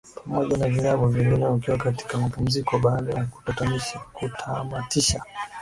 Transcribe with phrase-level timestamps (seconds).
[0.23, 5.23] pamoja na vilabu vingine wakiwa katika mapumziko baada ya kutamatisha